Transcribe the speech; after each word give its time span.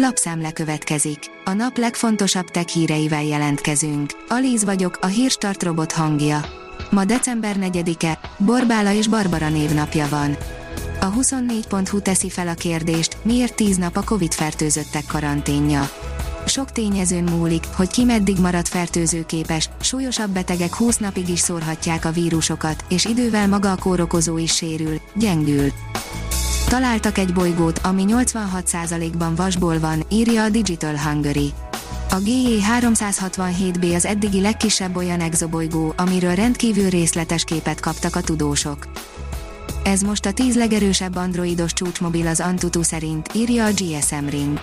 Lapszemle 0.00 0.52
következik. 0.52 1.18
A 1.44 1.52
nap 1.52 1.76
legfontosabb 1.76 2.44
tech 2.46 2.66
híreivel 2.66 3.22
jelentkezünk. 3.22 4.10
Alíz 4.28 4.64
vagyok, 4.64 4.98
a 5.00 5.06
hírstart 5.06 5.62
robot 5.62 5.92
hangja. 5.92 6.44
Ma 6.90 7.04
december 7.04 7.56
4-e, 7.60 8.18
Borbála 8.38 8.92
és 8.92 9.08
Barbara 9.08 9.48
névnapja 9.48 10.08
van. 10.08 10.36
A 11.00 11.12
24.hu 11.12 12.00
teszi 12.00 12.30
fel 12.30 12.48
a 12.48 12.54
kérdést, 12.54 13.16
miért 13.22 13.54
10 13.54 13.76
nap 13.76 13.96
a 13.96 14.02
Covid-fertőzöttek 14.04 15.04
karanténja. 15.06 15.90
Sok 16.46 16.72
tényezőn 16.72 17.24
múlik, 17.24 17.64
hogy 17.76 17.88
ki 17.88 18.04
meddig 18.04 18.38
marad 18.38 18.66
fertőzőképes, 18.66 19.70
súlyosabb 19.80 20.30
betegek 20.30 20.74
20 20.74 20.96
napig 20.96 21.28
is 21.28 21.40
szórhatják 21.40 22.04
a 22.04 22.10
vírusokat, 22.10 22.84
és 22.88 23.04
idővel 23.04 23.48
maga 23.48 23.72
a 23.72 23.76
kórokozó 23.76 24.38
is 24.38 24.54
sérül, 24.54 25.00
gyengül. 25.14 25.72
Találtak 26.70 27.18
egy 27.18 27.32
bolygót, 27.32 27.78
ami 27.78 28.04
86%-ban 28.08 29.34
vasból 29.34 29.78
van, 29.78 30.02
írja 30.08 30.42
a 30.42 30.48
Digital 30.48 30.98
Hungary. 30.98 31.52
A 32.10 32.16
GE367b 32.16 33.94
az 33.94 34.04
eddigi 34.04 34.40
legkisebb 34.40 34.96
olyan 34.96 35.20
exobolygó, 35.20 35.94
amiről 35.96 36.34
rendkívül 36.34 36.88
részletes 36.88 37.44
képet 37.44 37.80
kaptak 37.80 38.16
a 38.16 38.20
tudósok. 38.20 38.88
Ez 39.84 40.02
most 40.02 40.26
a 40.26 40.32
10 40.32 40.56
legerősebb 40.56 41.16
androidos 41.16 41.72
csúcsmobil 41.72 42.26
az 42.26 42.40
Antutu 42.40 42.82
szerint, 42.82 43.30
írja 43.34 43.64
a 43.64 43.70
GSM 43.70 44.26
Ring. 44.28 44.60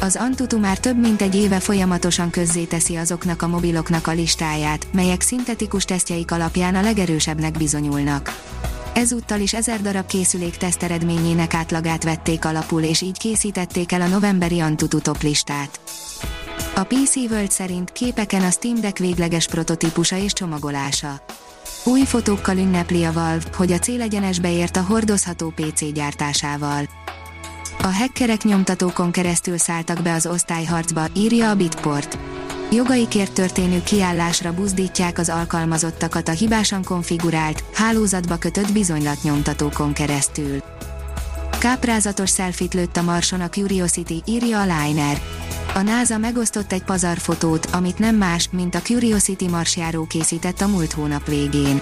Az 0.00 0.16
Antutu 0.16 0.58
már 0.58 0.78
több 0.78 1.00
mint 1.00 1.22
egy 1.22 1.34
éve 1.34 1.60
folyamatosan 1.60 2.30
közzéteszi 2.30 2.96
azoknak 2.96 3.42
a 3.42 3.48
mobiloknak 3.48 4.06
a 4.06 4.12
listáját, 4.12 4.86
melyek 4.92 5.20
szintetikus 5.20 5.84
tesztjeik 5.84 6.30
alapján 6.30 6.74
a 6.74 6.82
legerősebbnek 6.82 7.58
bizonyulnak. 7.58 8.30
Ezúttal 8.96 9.40
is 9.40 9.54
ezer 9.54 9.80
darab 9.80 10.06
készülék 10.06 10.56
teszteredményének 10.56 11.54
átlagát 11.54 12.04
vették 12.04 12.44
alapul 12.44 12.82
és 12.82 13.00
így 13.00 13.18
készítették 13.18 13.92
el 13.92 14.00
a 14.00 14.06
novemberi 14.06 14.60
Antutu 14.60 15.00
top 15.00 15.22
listát. 15.22 15.80
A 16.74 16.82
PC 16.82 17.16
World 17.16 17.50
szerint 17.50 17.92
képeken 17.92 18.42
a 18.42 18.50
Steam 18.50 18.80
Deck 18.80 18.98
végleges 18.98 19.46
prototípusa 19.46 20.16
és 20.16 20.32
csomagolása. 20.32 21.20
Új 21.84 22.00
fotókkal 22.00 22.56
ünnepli 22.56 23.04
a 23.04 23.12
Valve, 23.12 23.44
hogy 23.56 23.72
a 23.72 23.78
célegyenesbe 23.78 24.52
ért 24.52 24.76
a 24.76 24.82
hordozható 24.82 25.52
PC 25.56 25.92
gyártásával. 25.92 26.88
A 27.78 27.86
hackerek 27.86 28.42
nyomtatókon 28.42 29.10
keresztül 29.10 29.58
szálltak 29.58 30.02
be 30.02 30.12
az 30.12 30.26
osztályharcba, 30.26 31.06
írja 31.16 31.50
a 31.50 31.54
Bitport. 31.54 32.18
Jogaikért 32.70 33.32
történő 33.32 33.82
kiállásra 33.82 34.52
buzdítják 34.52 35.18
az 35.18 35.28
alkalmazottakat 35.28 36.28
a 36.28 36.32
hibásan 36.32 36.84
konfigurált, 36.84 37.64
hálózatba 37.72 38.36
kötött 38.36 38.72
bizonylatnyomtatókon 38.72 39.92
keresztül. 39.92 40.62
Káprázatos 41.58 42.30
szelfit 42.30 42.74
lőtt 42.74 42.96
a 42.96 43.02
Marson 43.02 43.40
a 43.40 43.48
Curiosity, 43.48 44.22
írja 44.24 44.60
a 44.60 44.62
Liner. 44.62 45.20
A 45.74 45.80
NASA 45.80 46.18
megosztott 46.18 46.72
egy 46.72 46.82
pazarfotót, 46.82 47.66
amit 47.72 47.98
nem 47.98 48.16
más, 48.16 48.48
mint 48.52 48.74
a 48.74 48.80
Curiosity 48.82 49.48
marsjáró 49.50 50.06
készített 50.06 50.60
a 50.60 50.66
múlt 50.66 50.92
hónap 50.92 51.26
végén. 51.26 51.80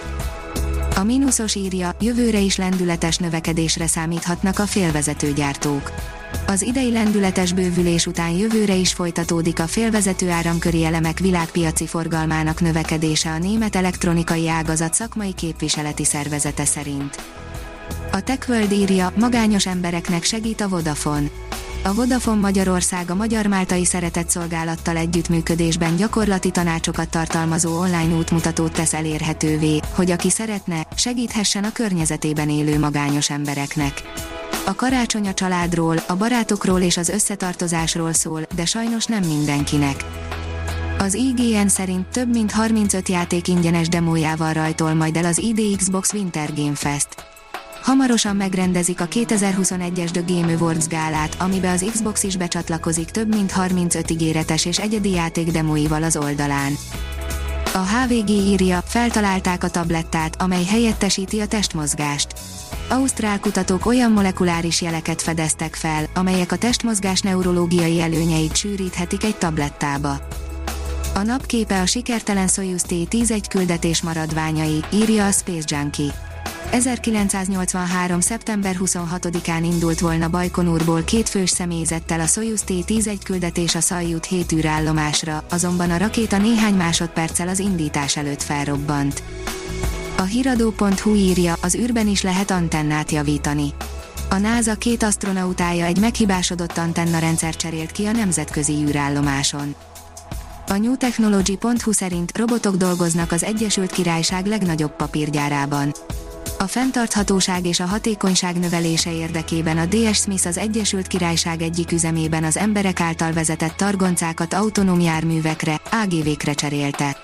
A 0.97 1.05
mínuszos 1.05 1.55
írja, 1.55 1.97
jövőre 2.01 2.39
is 2.39 2.57
lendületes 2.57 3.17
növekedésre 3.17 3.87
számíthatnak 3.87 4.59
a 4.59 4.67
félvezetőgyártók. 4.67 5.93
Az 6.47 6.63
idei 6.63 6.93
lendületes 6.93 7.53
bővülés 7.53 8.07
után 8.07 8.31
jövőre 8.31 8.75
is 8.75 8.93
folytatódik 8.93 9.61
a 9.61 9.67
félvezető 9.67 10.31
áramköri 10.31 10.85
elemek 10.85 11.19
világpiaci 11.19 11.87
forgalmának 11.87 12.61
növekedése 12.61 13.31
a 13.31 13.39
német 13.39 13.77
elektronikai 13.77 14.49
ágazat 14.49 14.95
szakmai 14.95 15.33
képviseleti 15.33 16.05
szervezete 16.05 16.65
szerint. 16.65 17.23
A 18.13 18.21
TechWorld 18.21 18.73
írja, 18.73 19.13
magányos 19.19 19.67
embereknek 19.67 20.23
segít 20.23 20.61
a 20.61 20.69
Vodafone. 20.69 21.27
A 21.85 21.95
Vodafone 21.95 22.41
Magyarország 22.41 23.11
a 23.11 23.15
Magyar 23.15 23.47
Máltai 23.47 23.85
Szeretett 23.85 24.31
Szolgálattal 24.31 24.97
együttműködésben 24.97 25.97
gyakorlati 25.97 26.51
tanácsokat 26.51 27.11
tartalmazó 27.11 27.79
online 27.79 28.15
útmutatót 28.15 28.73
tesz 28.73 28.95
elérhetővé, 28.95 29.81
hogy 29.95 30.11
aki 30.11 30.31
szeretne, 30.31 30.87
segíthessen 30.95 31.65
a 31.65 31.73
környezetében 31.73 32.49
élő 32.51 32.79
magányos 32.79 33.31
embereknek. 33.31 34.03
A 34.67 34.75
karácsony 34.75 35.29
a 35.29 35.35
családról, 35.35 35.97
a 36.07 36.15
barátokról 36.15 36.81
és 36.81 36.97
az 36.97 37.09
összetartozásról 37.09 38.13
szól, 38.13 38.41
de 38.55 38.65
sajnos 38.65 39.05
nem 39.05 39.23
mindenkinek. 39.23 40.05
Az 40.99 41.15
IGN 41.15 41.67
szerint 41.67 42.07
több 42.07 42.29
mint 42.29 42.53
35 42.53 43.09
játék 43.09 43.49
ingyenes 43.49 43.89
demójával 43.89 44.53
rajtol 44.53 44.95
majd 44.95 45.17
el 45.17 45.25
az 45.25 45.39
ID 45.39 45.77
Xbox 45.77 46.13
Winter 46.13 46.55
Game 46.55 46.75
Fest. 46.75 47.09
Hamarosan 47.83 48.37
megrendezik 48.37 49.01
a 49.01 49.09
2021-es 49.09 50.11
The 50.11 50.23
Game 50.27 50.53
Awards 50.53 50.87
gálát, 50.87 51.37
amibe 51.39 51.71
az 51.71 51.91
Xbox 51.93 52.23
is 52.23 52.37
becsatlakozik 52.37 53.11
több 53.11 53.35
mint 53.35 53.53
35 53.53 54.11
ígéretes 54.11 54.65
és 54.65 54.79
egyedi 54.79 55.11
játék 55.11 55.51
demóival 55.51 56.03
az 56.03 56.17
oldalán. 56.17 56.73
A 57.75 57.79
HVG 57.79 58.29
írja, 58.29 58.83
feltalálták 58.87 59.65
a 59.65 59.71
tablettát, 59.71 60.43
amely 60.43 60.65
helyettesíti 60.65 61.41
a 61.41 61.47
testmozgást. 61.47 62.54
Ausztrál 62.89 63.41
kutatók 63.41 63.87
olyan 63.87 64.13
molekuláris 64.13 64.83
jeleket 64.83 65.23
fedeztek 65.23 65.75
fel, 65.75 66.05
amelyek 66.15 66.53
a 66.53 66.57
testmozgás 66.57 67.21
neurológiai 67.21 68.01
előnyeit 68.01 68.57
sűríthetik 68.57 69.25
egy 69.25 69.37
tablettába. 69.37 70.29
A 71.15 71.23
napképe 71.23 71.81
a 71.81 71.87
sikertelen 71.87 72.49
Soyuz 72.49 72.83
T-11 72.83 73.45
küldetés 73.49 74.03
maradványai, 74.03 74.85
írja 74.93 75.27
a 75.27 75.31
Space 75.31 75.77
Junkie. 75.77 76.13
1983. 76.71 78.21
szeptember 78.21 78.77
26-án 78.81 79.61
indult 79.63 80.01
volna 80.01 80.29
Bajkonurból 80.29 81.03
két 81.03 81.29
fős 81.29 81.51
személyzettel 81.51 82.21
a 82.21 82.27
Soyuz 82.27 82.63
T-11 82.67 83.19
küldetés 83.25 83.75
a 83.75 83.81
Szajut 83.81 84.25
7 84.25 84.53
űrállomásra, 84.53 85.45
azonban 85.51 85.91
a 85.91 85.97
rakéta 85.97 86.39
néhány 86.39 86.75
másodperccel 86.75 87.49
az 87.49 87.59
indítás 87.59 88.17
előtt 88.17 88.43
felrobbant. 88.43 89.23
A 90.17 90.23
hiradó.hu 90.23 91.15
írja, 91.15 91.57
az 91.63 91.75
űrben 91.75 92.09
is 92.09 92.23
lehet 92.23 92.51
antennát 92.51 93.11
javítani. 93.11 93.75
A 94.31 94.37
NASA 94.37 94.75
két 94.75 95.03
astronautája 95.03 95.85
egy 95.85 95.99
meghibásodott 95.99 96.79
antennarendszer 96.79 97.57
cserélt 97.57 97.93
ki 97.93 98.07
a 98.07 98.13
nemzetközi 98.13 98.73
űrállomáson. 98.73 99.75
A 100.69 100.77
newtechnology.hu 100.77 101.93
szerint 101.93 102.39
robotok 102.39 102.77
dolgoznak 102.77 103.33
az 103.33 103.43
Egyesült 103.45 103.93
Királyság 103.93 104.47
legnagyobb 104.47 104.97
papírgyárában. 104.97 105.93
A 106.59 106.67
fenntarthatóság 106.67 107.67
és 107.67 107.81
a 107.81 107.87
hatékonyság 107.87 108.59
növelése 108.59 109.13
érdekében 109.13 109.79
a 109.79 109.87
DS 109.87 110.17
Smith 110.17 110.47
az 110.47 110.59
Egyesült 110.59 111.07
Királyság 111.07 111.63
egyik 111.63 111.93
üzemében 111.93 112.45
az 112.45 112.57
emberek 112.57 113.01
által 113.01 113.33
vezetett 113.33 113.77
targoncákat 113.77 114.55
autonóm 114.55 115.01
járművekre, 115.01 115.81
AGV-kre 115.91 116.53
cserélte. 116.53 117.24